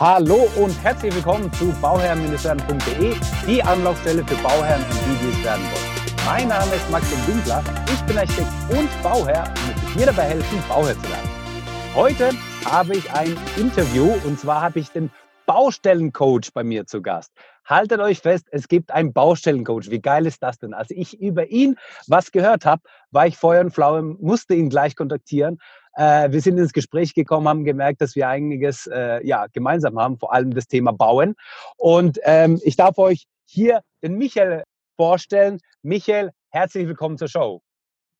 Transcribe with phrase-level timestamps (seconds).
[0.00, 3.14] Hallo und herzlich willkommen zu bauherren-werden.de,
[3.46, 6.26] die Anlaufstelle für Bauherren die, die es werden wollen.
[6.26, 10.58] Mein Name ist Maxim Winkler, ich bin Architekt und Bauherr und möchte dir dabei helfen,
[10.68, 11.30] Bauherr zu werden.
[11.94, 12.30] Heute
[12.64, 15.12] habe ich ein Interview und zwar habe ich den
[15.46, 17.30] Baustellencoach bei mir zu Gast.
[17.64, 19.90] Haltet euch fest, es gibt einen Baustellencoach.
[19.90, 20.74] Wie geil ist das denn?
[20.74, 21.76] Als ich über ihn
[22.08, 22.82] was gehört habe,
[23.12, 25.60] war ich Feuer und Flaue, musste ihn gleich kontaktieren.
[25.96, 30.18] Äh, wir sind ins Gespräch gekommen, haben gemerkt, dass wir einiges äh, ja, gemeinsam haben,
[30.18, 31.34] vor allem das Thema Bauen.
[31.76, 34.64] Und ähm, ich darf euch hier den Michael
[34.96, 35.60] vorstellen.
[35.82, 37.62] Michael, herzlich willkommen zur Show.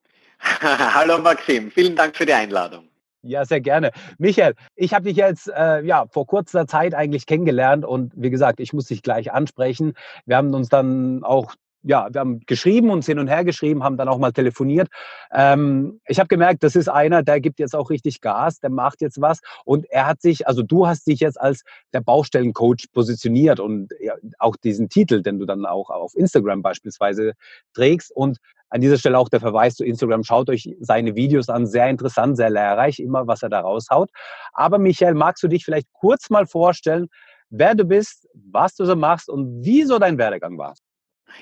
[0.40, 2.88] Hallo Maxim, vielen Dank für die Einladung.
[3.22, 3.90] Ja, sehr gerne.
[4.18, 8.60] Michael, ich habe dich jetzt äh, ja, vor kurzer Zeit eigentlich kennengelernt und wie gesagt,
[8.60, 9.94] ich muss dich gleich ansprechen.
[10.26, 11.54] Wir haben uns dann auch
[11.84, 14.88] ja, wir haben geschrieben, uns hin und her geschrieben, haben dann auch mal telefoniert.
[15.32, 19.02] Ähm, ich habe gemerkt, das ist einer, der gibt jetzt auch richtig Gas, der macht
[19.02, 19.40] jetzt was.
[19.64, 21.62] Und er hat sich, also du hast dich jetzt als
[21.92, 27.34] der Baustellencoach positioniert und ja, auch diesen Titel, den du dann auch auf Instagram beispielsweise
[27.74, 28.10] trägst.
[28.10, 28.38] Und
[28.70, 30.24] an dieser Stelle auch der Verweis zu Instagram.
[30.24, 31.66] Schaut euch seine Videos an.
[31.66, 34.10] Sehr interessant, sehr lehrreich, immer was er da raushaut.
[34.52, 37.08] Aber Michael, magst du dich vielleicht kurz mal vorstellen,
[37.50, 40.74] wer du bist, was du so machst und wie so dein Werdegang war?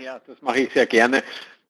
[0.00, 1.22] Ja, das mache ich sehr gerne.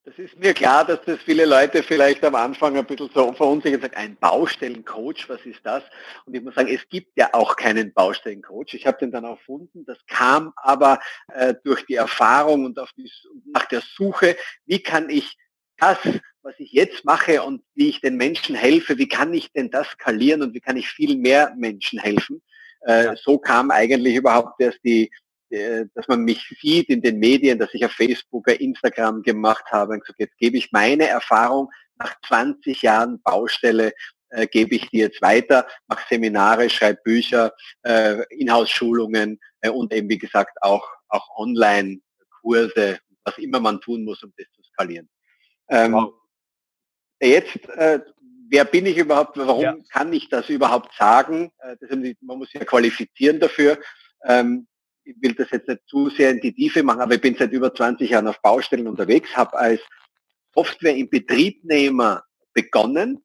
[0.05, 3.83] Das ist mir klar, dass das viele Leute vielleicht am Anfang ein bisschen so verunsichert
[3.83, 5.85] sagen, ein Baustellencoach, was ist das?
[6.25, 8.75] Und ich muss sagen, es gibt ja auch keinen Baustellencoach.
[8.75, 9.85] Ich habe den dann erfunden.
[9.87, 10.99] Das kam aber
[11.29, 13.09] äh, durch die Erfahrung und auf die,
[13.55, 14.37] nach der Suche,
[14.67, 15.37] wie kann ich
[15.79, 15.99] das,
[16.43, 19.87] was ich jetzt mache und wie ich den Menschen helfe, wie kann ich denn das
[19.89, 22.43] skalieren und wie kann ich viel mehr Menschen helfen?
[22.87, 23.17] Äh, ja.
[23.17, 25.13] So kam eigentlich überhaupt erst die,
[25.95, 29.95] dass man mich sieht in den Medien, dass ich auf Facebook, auf Instagram gemacht habe
[29.95, 33.93] und gesagt, jetzt gebe ich meine Erfahrung nach 20 Jahren Baustelle,
[34.33, 40.09] äh, gebe ich die jetzt weiter, mache Seminare, schreibe Bücher, äh, Inhouse-Schulungen äh, und eben
[40.09, 45.09] wie gesagt auch, auch Online-Kurse, was immer man tun muss, um das zu skalieren.
[45.69, 46.15] Ähm, wow.
[47.21, 48.01] Jetzt, äh,
[48.49, 49.77] wer bin ich überhaupt, warum ja.
[49.91, 51.53] kann ich das überhaupt sagen?
[51.59, 51.91] Äh, das,
[52.21, 53.79] man muss ja qualifizieren dafür.
[54.25, 54.67] Ähm,
[55.05, 57.53] ich will das jetzt nicht zu sehr in die Tiefe machen, aber ich bin seit
[57.53, 59.81] über 20 Jahren auf Baustellen unterwegs, habe als
[60.55, 63.25] Software im Betriebnehmer begonnen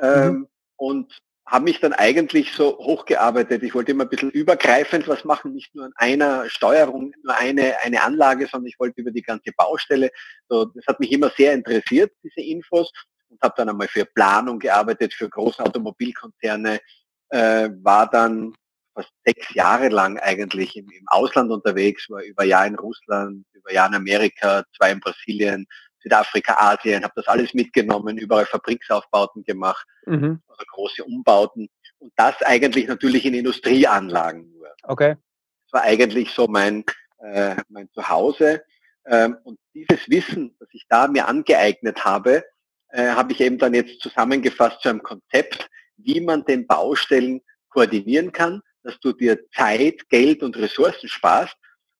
[0.00, 0.48] ähm, mhm.
[0.76, 3.62] und habe mich dann eigentlich so hochgearbeitet.
[3.62, 7.74] Ich wollte immer ein bisschen übergreifend was machen, nicht nur an einer Steuerung, nur eine,
[7.82, 10.10] eine Anlage, sondern ich wollte über die ganze Baustelle.
[10.48, 12.90] So, das hat mich immer sehr interessiert, diese Infos,
[13.28, 16.80] und habe dann einmal für Planung gearbeitet, für große Automobilkonzerne,
[17.28, 18.54] äh, war dann
[18.94, 23.72] fast sechs Jahre lang eigentlich im, im Ausland unterwegs, war über Jahr in Russland, über
[23.72, 25.66] Jahr in Amerika, zwei in Brasilien,
[26.00, 30.40] Südafrika, Asien, habe das alles mitgenommen, überall Fabriksaufbauten gemacht, mhm.
[30.46, 31.68] also große Umbauten
[31.98, 34.68] und das eigentlich natürlich in Industrieanlagen nur.
[34.82, 35.16] Okay.
[35.64, 36.84] Das war eigentlich so mein,
[37.18, 38.62] äh, mein Zuhause.
[39.06, 42.44] Ähm, und dieses Wissen, das ich da mir angeeignet habe,
[42.90, 47.40] äh, habe ich eben dann jetzt zusammengefasst zu einem Konzept, wie man den Baustellen
[47.70, 51.56] koordinieren kann, dass du dir Zeit, Geld und Ressourcen sparst.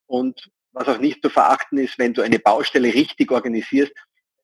[0.06, 3.93] Und was auch nicht zu verachten ist, wenn du eine Baustelle richtig organisierst,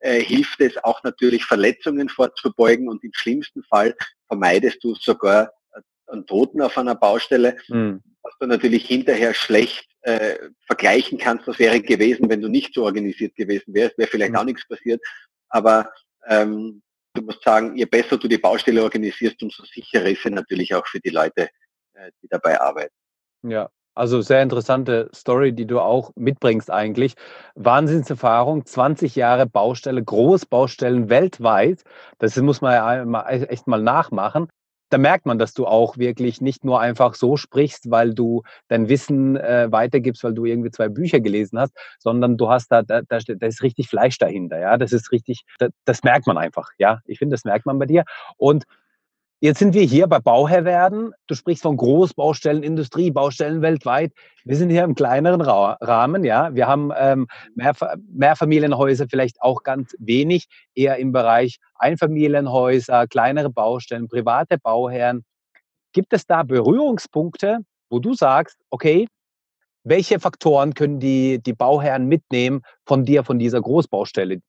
[0.00, 3.94] äh, hilft es auch natürlich Verletzungen vorzubeugen und im schlimmsten Fall
[4.26, 5.52] vermeidest du sogar
[6.06, 8.02] einen Toten auf einer Baustelle, mhm.
[8.22, 10.36] was du natürlich hinterher schlecht äh,
[10.66, 14.38] vergleichen kannst, was wäre gewesen, wenn du nicht so organisiert gewesen wärst, wäre vielleicht mhm.
[14.38, 15.02] auch nichts passiert.
[15.48, 15.90] Aber
[16.26, 16.82] ähm,
[17.14, 20.86] du musst sagen, je besser du die Baustelle organisierst, umso sicherer ist sie natürlich auch
[20.86, 21.48] für die Leute, äh,
[22.22, 22.94] die dabei arbeiten.
[23.42, 27.14] Ja, also sehr interessante Story, die du auch mitbringst eigentlich.
[27.54, 31.82] Wahnsinnserfahrung, 20 Jahre Baustelle, Großbaustellen weltweit.
[32.18, 34.48] Das muss man ja echt mal nachmachen.
[34.90, 38.88] Da merkt man, dass du auch wirklich nicht nur einfach so sprichst, weil du dein
[38.88, 43.02] Wissen äh, weitergibst, weil du irgendwie zwei Bücher gelesen hast, sondern du hast da, da,
[43.02, 44.58] da, da ist richtig Fleisch dahinter.
[44.58, 46.70] Ja, das ist richtig, das, das merkt man einfach.
[46.78, 48.04] Ja, ich finde, das merkt man bei dir.
[48.36, 48.64] Und
[49.42, 51.12] Jetzt sind wir hier bei Bauherr werden.
[51.26, 54.12] Du sprichst von Großbaustellen, Industriebaustellen weltweit.
[54.44, 56.54] Wir sind hier im kleineren Rahmen, ja.
[56.54, 57.72] Wir haben ähm, mehr,
[58.12, 65.24] Mehrfamilienhäuser vielleicht auch ganz wenig, eher im Bereich Einfamilienhäuser, kleinere Baustellen, private Bauherren.
[65.94, 69.09] Gibt es da Berührungspunkte, wo du sagst, okay,
[69.84, 74.42] welche Faktoren können die, die Bauherren mitnehmen von dir, von dieser Großbaustelle,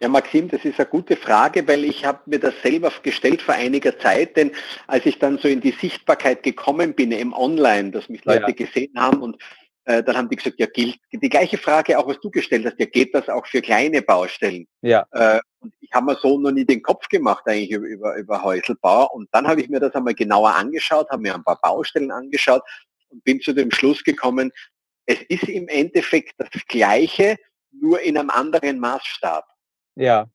[0.00, 3.54] ja, Maxim, das ist eine gute Frage, weil ich habe mir das selber gestellt vor
[3.54, 4.52] einiger Zeit, denn
[4.86, 8.66] als ich dann so in die Sichtbarkeit gekommen bin im Online, dass mich Leute ja.
[8.66, 9.42] gesehen haben und
[9.88, 12.78] äh, dann haben die gesagt, ja, gilt die gleiche Frage auch, was du gestellt hast,
[12.78, 14.66] ja, geht das auch für kleine Baustellen?
[14.82, 15.06] Ja.
[15.12, 18.42] Äh, Und ich habe mir so noch nie den Kopf gemacht eigentlich über, über, über
[18.42, 19.10] Häuselbau.
[19.12, 22.62] Und dann habe ich mir das einmal genauer angeschaut, habe mir ein paar Baustellen angeschaut
[23.08, 24.52] und bin zu dem Schluss gekommen,
[25.06, 27.36] es ist im Endeffekt das Gleiche,
[27.72, 29.44] nur in einem anderen Maßstab.
[29.98, 30.28] Ja.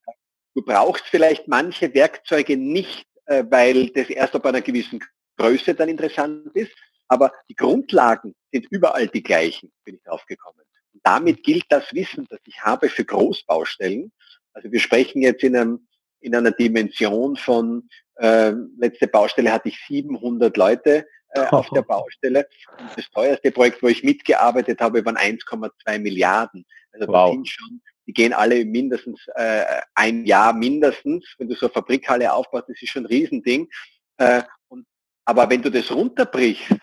[0.55, 4.99] Du brauchst vielleicht manche Werkzeuge nicht, äh, weil das erst ab einer gewissen
[5.37, 6.71] Größe dann interessant ist,
[7.07, 10.59] aber die Grundlagen sind überall die gleichen, bin ich drauf gekommen.
[10.93, 14.11] Und damit gilt das Wissen, das ich habe für Großbaustellen.
[14.53, 15.87] Also wir sprechen jetzt in, einem,
[16.19, 22.47] in einer Dimension von, äh, letzte Baustelle hatte ich 700 Leute äh, auf der Baustelle.
[22.77, 26.65] Und das teuerste Projekt, wo ich mitgearbeitet habe, waren 1,2 Milliarden.
[26.91, 27.31] Also wow.
[27.31, 29.63] sind schon, die gehen alle mindestens äh,
[29.95, 31.25] ein Jahr mindestens.
[31.37, 33.69] Wenn du so eine Fabrikhalle aufbaust, das ist schon ein Riesending.
[34.17, 34.85] Äh, und,
[35.25, 36.75] aber wenn du das runterbrichst,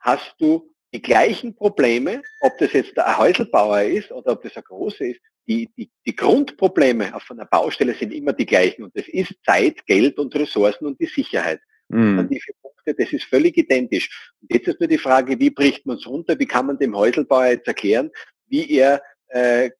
[0.00, 4.62] hast du die gleichen Probleme, ob das jetzt ein Häuselbauer ist oder ob das ein
[4.62, 5.20] großer ist.
[5.46, 9.84] Die, die, die Grundprobleme auf einer Baustelle sind immer die gleichen und das ist Zeit,
[9.86, 11.60] Geld und Ressourcen und die Sicherheit.
[11.88, 12.28] Mhm.
[12.30, 14.32] Die vier Punkte, das ist völlig identisch.
[14.40, 16.38] Und jetzt ist nur die Frage, wie bricht man es runter?
[16.38, 18.10] Wie kann man dem Häuselbauer jetzt erklären,
[18.46, 19.70] wie er äh,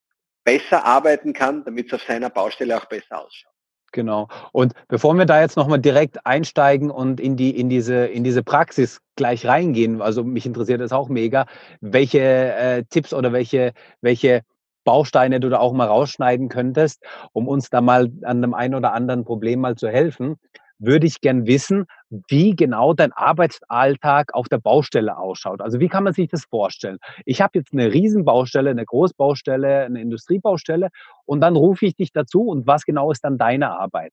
[0.45, 3.53] besser arbeiten kann, damit es auf seiner Baustelle auch besser ausschaut?
[3.93, 4.29] Genau.
[4.53, 8.43] Und bevor wir da jetzt nochmal direkt einsteigen und in, die, in, diese, in diese
[8.43, 11.47] Praxis gleich reingehen, also mich interessiert das auch mega,
[11.81, 14.43] welche äh, Tipps oder welche, welche
[14.83, 18.93] Bausteine du da auch mal rausschneiden könntest, um uns da mal an dem einen oder
[18.93, 20.37] anderen Problem mal zu helfen
[20.79, 21.87] würde ich gern wissen,
[22.29, 25.61] wie genau dein Arbeitsalltag auf der Baustelle ausschaut.
[25.61, 26.99] Also wie kann man sich das vorstellen?
[27.25, 30.89] Ich habe jetzt eine Riesenbaustelle, eine Großbaustelle, eine Industriebaustelle
[31.25, 34.13] und dann rufe ich dich dazu und was genau ist dann deine Arbeit?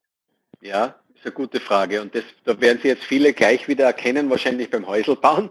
[0.62, 4.30] Ja, ist eine gute Frage und das, da werden Sie jetzt viele gleich wieder erkennen,
[4.30, 5.50] wahrscheinlich beim Häuselbauen.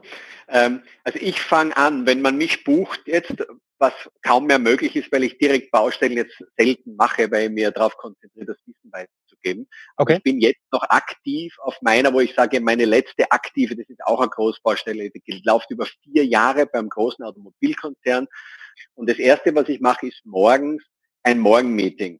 [0.49, 3.35] Ähm, also ich fange an, wenn man mich bucht jetzt,
[3.79, 3.93] was
[4.23, 7.97] kaum mehr möglich ist, weil ich direkt Baustellen jetzt selten mache, weil ich mir darauf
[7.97, 8.91] konzentriere, das Wissen
[9.41, 9.69] weiterzugeben.
[9.97, 10.17] Okay.
[10.17, 14.03] ich bin jetzt noch aktiv auf meiner, wo ich sage, meine letzte aktive, das ist
[14.05, 18.27] auch eine Großbaustelle, die läuft über vier Jahre beim großen Automobilkonzern.
[18.95, 20.83] Und das erste, was ich mache, ist morgens
[21.23, 22.19] ein Morgenmeeting.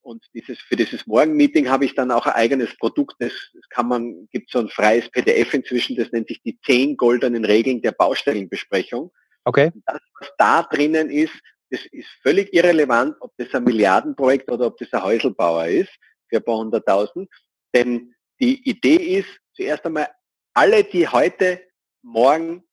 [0.00, 3.14] Und dieses, für dieses Morgenmeeting habe ich dann auch ein eigenes Produkt.
[3.20, 6.96] Das, das kann man, gibt so ein freies PDF inzwischen, das nennt sich die zehn
[6.96, 9.12] goldenen Regeln der Baustellenbesprechung.
[9.44, 9.70] Okay.
[9.72, 11.34] Und das, was da drinnen ist,
[11.72, 15.90] das ist völlig irrelevant, ob das ein Milliardenprojekt oder ob das ein Häuselbauer ist
[16.32, 17.28] für ein paar hunderttausend.
[17.74, 20.08] Denn die Idee ist zuerst einmal,
[20.54, 21.60] alle, die heute,
[22.02, 22.64] morgen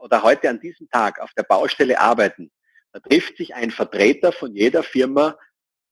[0.00, 2.50] oder heute an diesem Tag auf der Baustelle arbeiten,
[2.92, 5.36] da trifft sich ein Vertreter von jeder Firma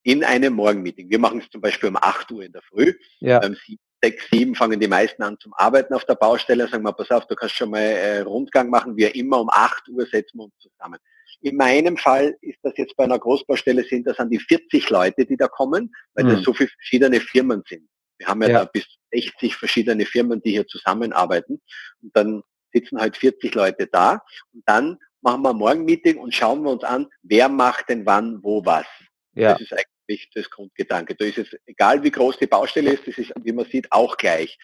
[0.03, 1.09] in einem Morgenmeeting.
[1.09, 2.93] Wir machen es zum Beispiel um 8 Uhr in der Früh.
[3.19, 3.45] Ja.
[3.45, 3.55] Um
[4.01, 6.67] 6, 7 fangen die meisten an zum Arbeiten auf der Baustelle.
[6.67, 8.97] Sagen wir, pass auf, du kannst schon mal äh, Rundgang machen.
[8.97, 10.99] Wir immer um 8 Uhr setzen wir uns zusammen.
[11.41, 15.25] In meinem Fall ist das jetzt bei einer Großbaustelle sind das an die 40 Leute,
[15.25, 16.29] die da kommen, weil mhm.
[16.29, 17.87] das so viele verschiedene Firmen sind.
[18.17, 18.59] Wir haben ja, ja.
[18.59, 21.61] da bis 60 verschiedene Firmen, die hier zusammenarbeiten.
[22.01, 22.43] Und dann
[22.73, 24.21] sitzen halt 40 Leute da.
[24.53, 28.43] Und dann machen wir ein Morgenmeeting und schauen wir uns an, wer macht denn wann,
[28.43, 28.85] wo, was.
[29.33, 29.53] Ja.
[29.53, 31.15] Das ist eigentlich das Grundgedanke.
[31.15, 34.17] Da ist es egal, wie groß die Baustelle ist, das ist, wie man sieht, auch
[34.17, 34.57] gleich.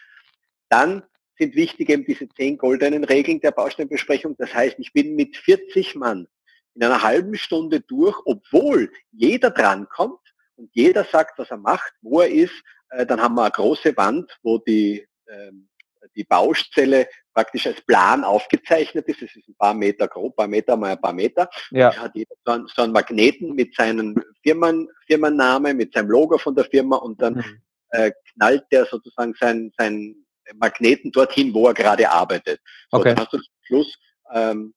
[0.68, 1.02] Dann
[1.38, 4.36] sind wichtig eben diese zehn goldenen Regeln der Baustellenbesprechung.
[4.38, 6.26] Das heißt, ich bin mit 40 Mann
[6.76, 10.20] in einer halben Stunde durch, obwohl jeder drankommt
[10.56, 12.54] und jeder sagt, was er macht, wo er ist.
[12.90, 15.68] Äh, dann haben wir eine große Wand, wo die ähm,
[16.14, 19.22] die Baustelle praktisch als Plan aufgezeichnet ist.
[19.22, 21.48] Das ist ein paar Meter grob, ein paar Meter mal ein paar Meter.
[21.70, 21.90] Ja.
[21.90, 26.38] Da hat jeder so einen, so einen Magneten mit seinem Firmen, Firmenname, mit seinem Logo
[26.38, 27.62] von der Firma und dann mhm.
[27.90, 30.14] äh, knallt der sozusagen sein, sein
[30.54, 32.60] Magneten dorthin, wo er gerade arbeitet.
[32.90, 33.14] So, okay.
[33.14, 33.98] Dann hast du zum Schluss
[34.32, 34.74] ähm,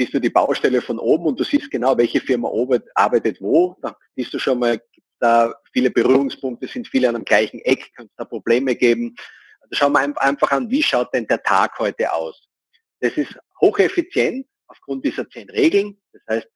[0.00, 2.50] siehst du die Baustelle von oben und du siehst genau, welche Firma
[2.94, 3.76] arbeitet wo.
[3.82, 4.80] Da siehst du schon mal,
[5.18, 9.14] da viele Berührungspunkte sind, viele an dem gleichen Eck, kann es da Probleme geben.
[9.72, 12.48] Schauen wir einfach an, wie schaut denn der Tag heute aus.
[13.00, 16.00] Das ist hocheffizient aufgrund dieser zehn Regeln.
[16.12, 16.48] Das heißt,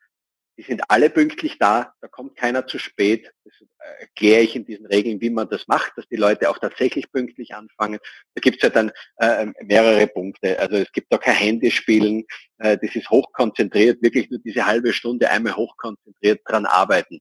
[0.57, 3.33] die sind alle pünktlich da, da kommt keiner zu spät.
[3.45, 3.55] Das
[3.99, 7.55] erkläre ich in diesen Regeln, wie man das macht, dass die Leute auch tatsächlich pünktlich
[7.55, 7.99] anfangen.
[8.35, 10.59] Da gibt es ja dann äh, mehrere Punkte.
[10.59, 12.25] Also es gibt da kein Handyspielen,
[12.59, 17.21] äh, das ist hochkonzentriert, wirklich nur diese halbe Stunde einmal hochkonzentriert dran arbeiten.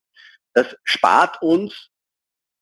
[0.54, 1.90] Das spart uns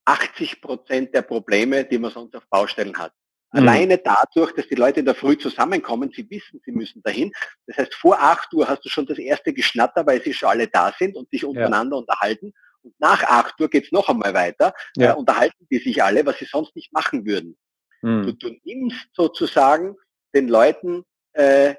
[0.05, 3.13] 80 Prozent der Probleme, die man sonst auf Baustellen hat.
[3.51, 3.60] Mhm.
[3.60, 7.31] Alleine dadurch, dass die Leute in der Früh zusammenkommen, sie wissen, sie müssen dahin.
[7.67, 10.67] Das heißt, vor 8 Uhr hast du schon das erste Geschnatter, weil sie schon alle
[10.67, 12.01] da sind und sich untereinander ja.
[12.01, 12.53] unterhalten.
[12.84, 15.12] Und nach 8 Uhr geht's noch einmal weiter, ja.
[15.12, 17.58] äh, unterhalten die sich alle, was sie sonst nicht machen würden.
[18.01, 18.24] Mhm.
[18.24, 19.96] Du, du, nimmst sozusagen
[20.34, 21.03] den Leuten
[21.34, 21.75] äh,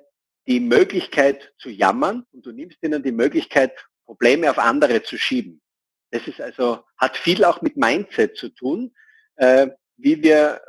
[0.47, 3.73] die Möglichkeit zu jammern und du nimmst ihnen die Möglichkeit,
[4.05, 5.61] Probleme auf andere zu schieben.
[6.11, 8.95] Das ist also, hat viel auch mit Mindset zu tun,
[9.37, 10.61] äh, wie wir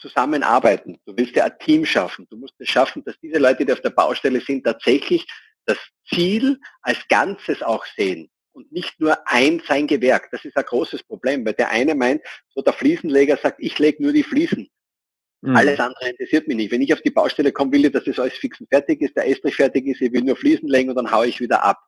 [0.00, 0.98] zusammenarbeiten.
[1.06, 2.26] Du willst ja ein Team schaffen.
[2.30, 5.26] Du musst es schaffen, dass diese Leute, die auf der Baustelle sind, tatsächlich
[5.66, 5.78] das
[6.12, 10.28] Ziel als Ganzes auch sehen und nicht nur ein sein Gewerk.
[10.32, 12.22] Das ist ein großes Problem, weil der eine meint,
[12.54, 14.68] so der Fliesenleger sagt, ich lege nur die Fliesen.
[15.42, 15.56] Mhm.
[15.56, 16.72] Alles andere interessiert mich nicht.
[16.72, 19.16] Wenn ich auf die Baustelle komme, will ich, dass das alles fix und fertig ist,
[19.16, 21.78] der Estrich fertig ist, ich will nur Fliesen legen und dann haue ich wieder ab.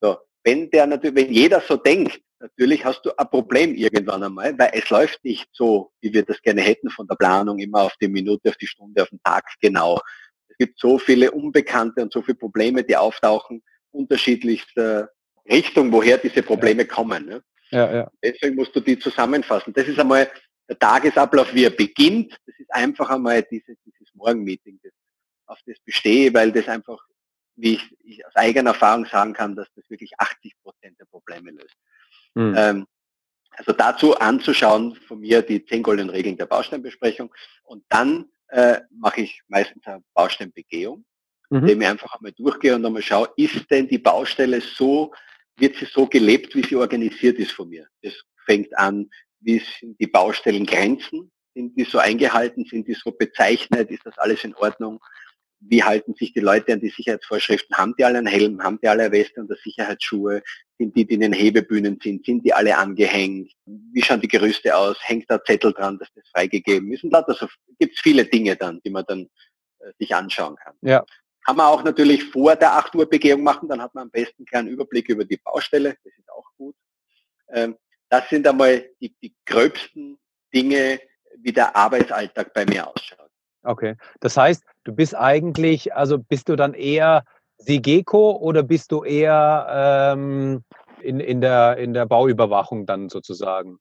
[0.00, 4.58] So, wenn der natürlich, wenn jeder so denkt, natürlich hast du ein Problem irgendwann einmal,
[4.58, 7.96] weil es läuft nicht so, wie wir das gerne hätten von der Planung, immer auf
[8.00, 10.00] die Minute, auf die Stunde, auf den Tag genau.
[10.48, 15.10] Es gibt so viele Unbekannte und so viele Probleme, die auftauchen, unterschiedlichster
[15.48, 16.88] Richtung, woher diese Probleme ja.
[16.88, 17.26] kommen.
[17.26, 17.42] Ne?
[17.70, 18.10] Ja, ja.
[18.22, 19.72] Deswegen musst du die zusammenfassen.
[19.72, 20.30] Das ist einmal
[20.68, 22.32] der Tagesablauf, wie er beginnt.
[22.46, 24.92] Das ist einfach einmal diese, dieses Morgenmeeting, das,
[25.46, 26.98] auf das bestehe, weil das einfach,
[27.56, 31.52] wie ich, ich, aus eigener Erfahrung sagen kann, dass das wirklich 80 Prozent der Probleme
[31.52, 31.76] löst.
[32.36, 32.54] Mhm.
[32.56, 32.86] Ähm,
[33.52, 37.32] also dazu anzuschauen von mir die zehn goldenen Regeln der Bausteinbesprechung
[37.64, 41.04] und dann äh, mache ich meistens eine Bausteinbegehung,
[41.48, 41.58] mhm.
[41.58, 45.14] indem ich einfach einmal durchgehe und einmal schaue, ist denn die Baustelle so,
[45.56, 47.86] wird sie so gelebt, wie sie organisiert ist von mir.
[48.02, 48.12] Das
[48.44, 49.08] fängt an,
[49.40, 54.44] wie sind die Baustellengrenzen, sind die so eingehalten, sind die so bezeichnet, ist das alles
[54.44, 55.00] in Ordnung?
[55.60, 57.76] Wie halten sich die Leute an die Sicherheitsvorschriften?
[57.76, 58.62] Haben die alle einen Helm?
[58.62, 60.42] Haben die alle eine Weste und Sicherheitsschuhe?
[60.78, 63.50] Sind die, die in den Hebebühnen sind, sind die alle angehängt?
[63.64, 64.96] Wie schauen die Gerüste aus?
[65.00, 67.04] Hängt da Zettel dran, dass das freigegeben ist?
[67.04, 67.48] Und da also
[67.78, 69.28] gibt es viele Dinge dann, die man dann
[69.78, 70.74] äh, sich anschauen kann.
[70.82, 71.04] Ja.
[71.46, 74.44] Kann man auch natürlich vor der 8 Uhr Begehung machen, dann hat man am besten
[74.44, 76.74] keinen Überblick über die Baustelle, das ist auch gut.
[77.50, 77.76] Ähm,
[78.08, 80.18] das sind einmal die, die gröbsten
[80.52, 81.00] Dinge,
[81.38, 83.25] wie der Arbeitsalltag bei mir ausschaut.
[83.66, 87.24] Okay, das heißt, du bist eigentlich, also bist du dann eher
[87.58, 90.62] Sigeko oder bist du eher ähm,
[91.00, 93.78] in, in, der, in der Bauüberwachung dann sozusagen?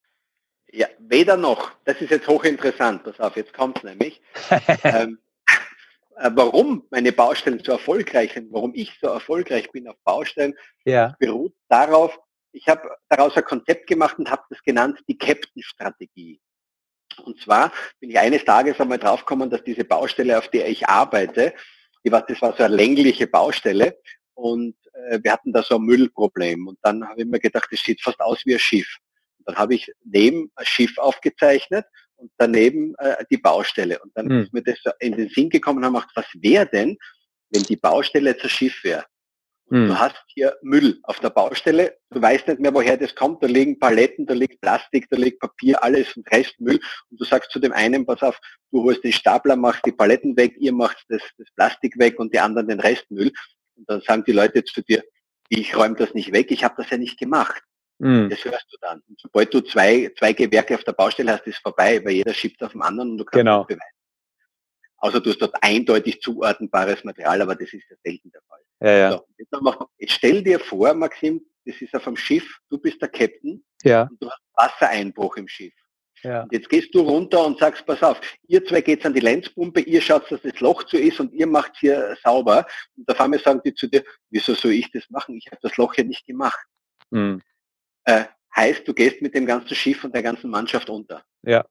[0.71, 1.71] Ja, weder noch.
[1.85, 3.03] Das ist jetzt hochinteressant.
[3.03, 4.21] Pass auf, jetzt kommt es nämlich.
[4.83, 5.19] ähm,
[6.17, 10.53] äh, warum meine Baustellen so erfolgreich sind, warum ich so erfolgreich bin auf Baustellen,
[10.85, 11.15] ja.
[11.19, 12.17] beruht darauf,
[12.51, 16.39] ich habe daraus ein Konzept gemacht und habe das genannt die Captain-Strategie.
[17.19, 21.53] Und zwar bin ich eines Tages einmal draufgekommen, dass diese Baustelle, auf der ich arbeite,
[22.03, 23.97] die war, das war so eine längliche Baustelle
[24.35, 26.67] und äh, wir hatten da so ein Müllproblem.
[26.67, 28.97] Und dann habe ich mir gedacht, das sieht fast aus wie ein Schiff.
[29.39, 31.85] Und dann habe ich neben ein Schiff aufgezeichnet
[32.17, 33.99] und daneben äh, die Baustelle.
[33.99, 34.43] Und dann mhm.
[34.43, 36.97] ist mir das in den Sinn gekommen und habe gedacht, was wäre denn,
[37.49, 39.05] wenn die Baustelle jetzt ein Schiff wäre?
[39.69, 39.87] Mhm.
[39.87, 43.47] Du hast hier Müll auf der Baustelle, du weißt nicht mehr, woher das kommt, da
[43.47, 46.79] liegen Paletten, da liegt Plastik, da liegt Papier, alles und Restmüll
[47.09, 48.39] und du sagst zu dem einen, pass auf,
[48.71, 52.33] du holst den Stapler, machst die Paletten weg, ihr macht das, das Plastik weg und
[52.33, 53.31] die anderen den Restmüll.
[53.75, 55.03] Und dann sagen die Leute zu dir,
[55.49, 57.61] ich räume das nicht weg, ich habe das ja nicht gemacht.
[57.97, 58.29] Mhm.
[58.29, 59.01] Das hörst du dann.
[59.07, 62.61] Und sobald du zwei, zwei Gewerke auf der Baustelle hast, ist vorbei, weil jeder schiebt
[62.61, 63.63] auf den anderen und du kannst genau.
[63.63, 63.81] beweisen.
[64.97, 68.61] Außer du hast dort eindeutig zuordnenbares Material, aber das ist ja selten der Fall.
[68.81, 69.11] Ja, ja.
[69.11, 69.25] So,
[69.97, 74.03] jetzt, stell dir vor, Maxim, das ist auf dem Schiff, du bist der Captain ja.
[74.03, 75.73] und du hast Wassereinbruch im Schiff.
[76.23, 76.43] Ja.
[76.43, 79.81] Und jetzt gehst du runter und sagst, pass auf, ihr zwei geht's an die Lenzpumpe,
[79.81, 82.65] ihr schaut, dass das Loch zu ist und ihr macht hier sauber.
[82.97, 85.35] Und auf einmal sagen die zu dir, wieso soll ich das machen?
[85.35, 86.65] Ich habe das Loch ja nicht gemacht.
[87.11, 87.41] Mhm.
[88.05, 91.23] Äh, heißt, du gehst mit dem ganzen Schiff und der ganzen Mannschaft unter.
[91.43, 91.65] Ja.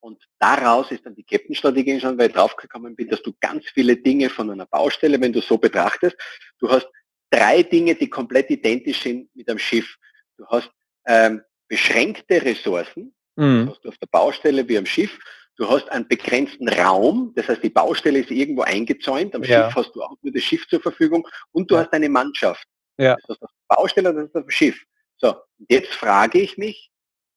[0.00, 3.96] Und daraus ist dann die Captain-Strategie entstanden, weil ich draufgekommen bin, dass du ganz viele
[3.96, 6.16] Dinge von einer Baustelle, wenn du so betrachtest,
[6.58, 6.88] du hast
[7.30, 9.96] drei Dinge, die komplett identisch sind mit einem Schiff.
[10.36, 10.70] Du hast
[11.06, 13.68] ähm, beschränkte Ressourcen, mhm.
[13.70, 15.18] hast du auf der Baustelle wie am Schiff.
[15.56, 19.34] Du hast einen begrenzten Raum, das heißt, die Baustelle ist irgendwo eingezäunt.
[19.34, 19.66] Am ja.
[19.66, 21.82] Schiff hast du auch nur das Schiff zur Verfügung und du ja.
[21.82, 22.66] hast eine Mannschaft.
[22.96, 23.16] Ja.
[23.16, 24.82] Das heißt, auf der Baustelle, das ist auf dem Schiff.
[25.18, 25.36] So,
[25.68, 26.90] jetzt frage ich mich,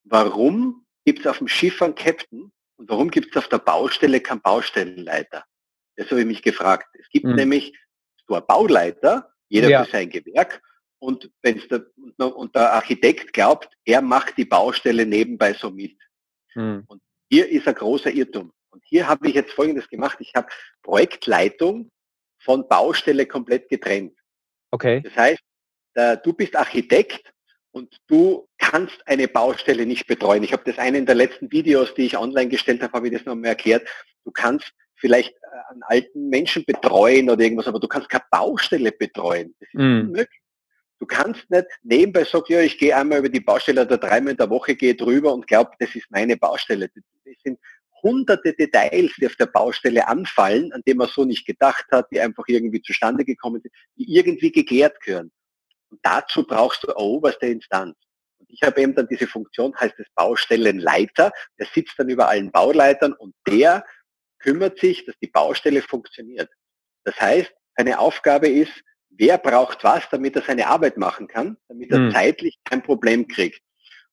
[0.06, 4.20] warum gibt es auf dem Schiff einen Captain und warum gibt es auf der Baustelle
[4.20, 5.46] keinen Baustellenleiter?
[5.96, 6.88] Das habe ich mich gefragt.
[7.00, 7.36] Es gibt mhm.
[7.36, 7.78] nämlich
[8.28, 9.84] so einen Bauleiter, jeder ja.
[9.84, 10.62] für sein Gewerk,
[11.00, 11.86] und, wenn's der,
[12.18, 15.98] und der Architekt glaubt, er macht die Baustelle nebenbei so mit.
[16.56, 16.86] Mhm.
[16.88, 18.54] Und hier ist ein großer Irrtum.
[18.70, 20.18] Und hier habe ich jetzt Folgendes gemacht.
[20.22, 20.48] Ich habe
[20.82, 21.92] Projektleitung
[22.40, 24.18] von Baustelle komplett getrennt.
[24.72, 25.02] Okay.
[25.02, 25.44] Das heißt,
[25.96, 27.33] der, du bist Architekt
[27.74, 30.44] und du kannst eine Baustelle nicht betreuen.
[30.44, 33.14] Ich habe das eine in der letzten Videos, die ich online gestellt habe, habe ich
[33.14, 33.88] das nochmal erklärt.
[34.24, 38.92] Du kannst vielleicht äh, einen alten Menschen betreuen oder irgendwas, aber du kannst keine Baustelle
[38.92, 39.56] betreuen.
[39.60, 40.02] Das ist mm.
[40.02, 40.40] unmöglich.
[41.00, 44.38] Du kannst nicht nebenbei sagen, ja, ich gehe einmal über die Baustelle oder dreimal in
[44.38, 46.90] der Woche gehe drüber und glaube, das ist meine Baustelle.
[46.94, 47.60] Das sind
[48.04, 52.22] hunderte Details, die auf der Baustelle anfallen, an denen man so nicht gedacht hat, die
[52.22, 55.32] einfach irgendwie zustande gekommen sind, die irgendwie geklärt gehören.
[55.94, 57.96] Und dazu brauchst du eine oberste Instanz.
[58.40, 62.52] Und ich habe eben dann diese Funktion, heißt es Baustellenleiter, der sitzt dann über allen
[62.52, 63.86] Bauleitern und der
[64.40, 66.50] kümmert sich, dass die Baustelle funktioniert.
[67.04, 68.74] Das heißt, seine Aufgabe ist,
[69.12, 72.12] wer braucht was, damit er seine Arbeit machen kann, damit er hm.
[72.12, 73.62] zeitlich kein Problem kriegt.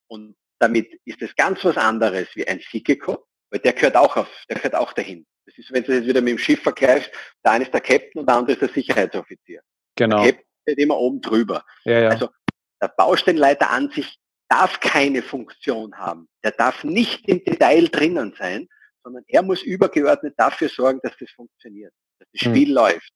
[0.05, 4.29] Und damit ist es ganz was anderes wie ein Sikeko, weil der gehört auch auf,
[4.47, 5.25] der gehört auch dahin.
[5.47, 7.09] Das ist, wenn du jetzt wieder mit dem Schiff vergleichst,
[7.43, 9.63] der eine ist der Captain und der andere ist der Sicherheitsoffizier.
[9.95, 10.23] Genau.
[10.23, 11.63] Der Captain steht immer oben drüber.
[11.83, 12.09] Ja, ja.
[12.09, 12.29] Also
[12.81, 14.17] der Baustellenleiter an sich
[14.49, 16.27] darf keine Funktion haben.
[16.43, 18.67] Der darf nicht im Detail drinnen sein,
[19.03, 22.51] sondern er muss übergeordnet dafür sorgen, dass das funktioniert, dass das hm.
[22.51, 22.75] Spiel hm.
[22.75, 23.11] läuft.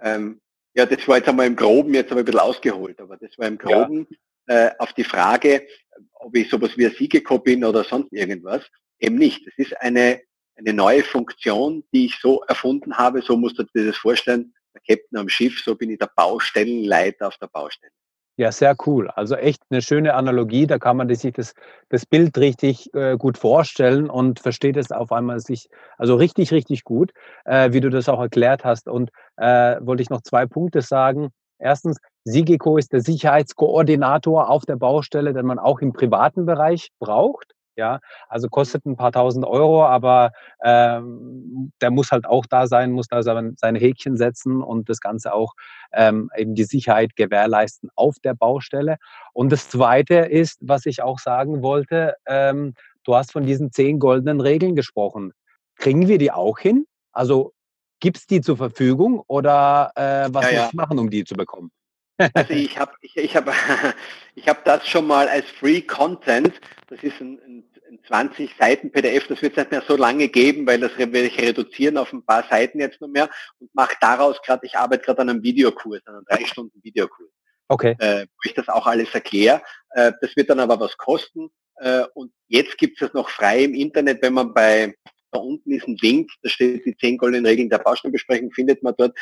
[0.00, 0.40] Ähm,
[0.74, 3.36] ja, das war jetzt einmal im Groben, jetzt habe ich ein bisschen ausgeholt, aber das
[3.36, 4.06] war im Groben
[4.48, 4.66] ja.
[4.68, 5.66] äh, auf die Frage,
[6.14, 8.64] ob ich sowas wie ein Siegeko bin oder sonst irgendwas,
[9.00, 9.46] eben nicht.
[9.46, 10.20] Das ist eine,
[10.56, 14.96] eine neue Funktion, die ich so erfunden habe, so musst du dir das vorstellen, der
[14.96, 17.92] Captain am Schiff, so bin ich der Baustellenleiter auf der Baustelle.
[18.38, 19.10] Ja, sehr cool.
[19.10, 20.68] Also echt eine schöne Analogie.
[20.68, 21.54] Da kann man sich das,
[21.88, 26.84] das Bild richtig äh, gut vorstellen und versteht es auf einmal sich, also richtig, richtig
[26.84, 27.10] gut,
[27.46, 28.86] äh, wie du das auch erklärt hast.
[28.86, 31.30] Und äh, wollte ich noch zwei Punkte sagen.
[31.58, 37.54] Erstens, Sigeko ist der Sicherheitskoordinator auf der Baustelle, den man auch im privaten Bereich braucht.
[37.78, 40.32] Ja, also kostet ein paar tausend Euro, aber
[40.64, 45.00] ähm, der muss halt auch da sein, muss da sein, seine Häkchen setzen und das
[45.00, 45.54] Ganze auch
[45.92, 48.96] ähm, eben die Sicherheit gewährleisten auf der Baustelle.
[49.32, 54.00] Und das Zweite ist, was ich auch sagen wollte, ähm, du hast von diesen zehn
[54.00, 55.32] goldenen Regeln gesprochen.
[55.76, 56.84] Kriegen wir die auch hin?
[57.12, 57.52] Also
[58.00, 61.36] gibt es die zur Verfügung oder äh, was ja, muss ich machen, um die zu
[61.36, 61.70] bekommen?
[62.34, 63.48] Also ich habe ich, ich hab,
[64.34, 66.52] ich hab das schon mal als Free Content,
[66.88, 70.28] das ist ein, ein, ein 20 Seiten PDF, das wird es nicht mehr so lange
[70.28, 73.94] geben, weil das werde ich reduzieren auf ein paar Seiten jetzt nur mehr und mache
[74.00, 77.30] daraus gerade, ich arbeite gerade an einem Videokurs, an einem drei Stunden Videokurs.
[77.68, 77.96] Okay.
[77.98, 79.60] Äh, wo ich das auch alles erkläre.
[79.90, 81.50] Äh, das wird dann aber was kosten.
[81.76, 84.94] Äh, und jetzt gibt es noch frei im Internet, wenn man bei
[85.30, 88.94] da unten ist ein Link, da steht die 10 goldenen Regeln der Baustellenbesprechung, findet man
[88.96, 89.16] dort.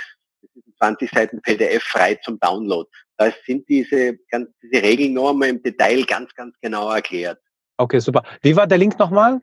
[0.79, 2.89] 20 Seiten PDF frei zum Download.
[3.17, 7.39] Da sind diese, ganz, diese Regeln noch einmal im Detail ganz, ganz genau erklärt.
[7.79, 8.23] Okay, super.
[8.43, 9.41] Wie war der Link nochmal?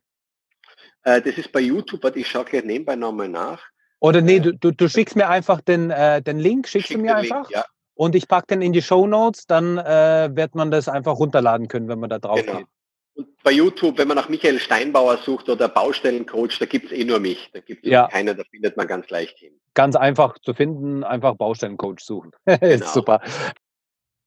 [1.04, 3.62] Äh, das ist bei YouTube, ich schaue gleich nebenbei nochmal nach.
[4.00, 7.04] Oder nee, äh, du, du, schickst mir einfach den, äh, den Link, schickst Schick du
[7.04, 7.50] mir einfach?
[7.50, 7.66] Link, ja.
[7.96, 11.68] Und ich packe den in die Show Notes, dann äh, wird man das einfach runterladen
[11.68, 12.60] können, wenn man da drauf genau.
[12.60, 12.68] geht.
[13.16, 17.04] Und bei YouTube, wenn man nach Michael Steinbauer sucht oder Baustellencoach, da gibt es eh
[17.04, 17.50] nur mich.
[17.54, 18.08] Da gibt es ja.
[18.08, 19.54] keiner, da findet man ganz leicht hin.
[19.74, 22.32] Ganz einfach zu finden, einfach Baustellencoach suchen.
[22.46, 22.86] genau.
[22.88, 23.22] Super.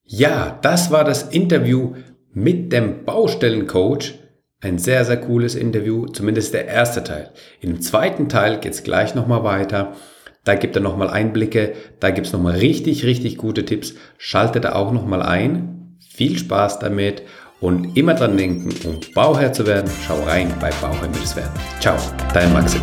[0.05, 1.97] Ja, das war das Interview
[2.33, 4.15] mit dem Baustellencoach.
[4.61, 7.33] Ein sehr, sehr cooles Interview, zumindest der erste Teil.
[7.61, 9.97] Im zweiten Teil geht es gleich nochmal weiter.
[10.45, 13.97] Da gibt er nochmal Einblicke, da gibt es nochmal richtig, richtig gute Tipps.
[14.17, 15.99] Schaltet da auch nochmal ein.
[15.99, 17.23] Viel Spaß damit
[17.61, 21.53] und immer dran denken, um Bauherr zu werden, schau rein bei Bauherr werden.
[21.81, 21.97] Ciao,
[22.33, 22.83] dein Maxim.